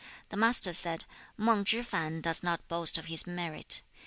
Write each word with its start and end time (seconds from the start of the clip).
The 0.29 0.35
Master 0.37 0.73
said, 0.73 1.05
'Mang 1.37 1.63
Chih 1.63 1.83
fan 1.83 2.21
does 2.21 2.41
not 2.41 2.67
boast 2.67 2.97
of 2.97 3.05
his 3.05 3.27
merit. 3.27 3.83